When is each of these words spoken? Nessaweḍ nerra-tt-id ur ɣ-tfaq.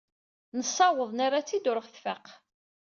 Nessaweḍ 0.57 1.09
nerra-tt-id 1.13 1.65
ur 1.71 1.79
ɣ-tfaq. 1.85 2.25